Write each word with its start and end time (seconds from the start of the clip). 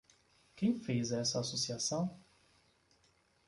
Quem 0.55 0.73
fez 0.79 1.11
essa 1.11 1.39
associação? 1.41 2.09